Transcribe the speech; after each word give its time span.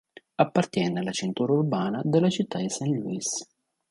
Appartiene 0.37 0.97
alla 0.97 1.11
cintura 1.11 1.53
urbana 1.53 2.01
della 2.03 2.31
città 2.31 2.57
di 2.57 2.69
Saint 2.69 3.03
Louis. 3.03 3.47